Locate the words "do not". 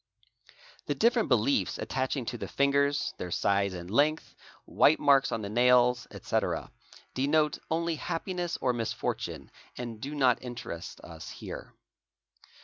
10.01-10.41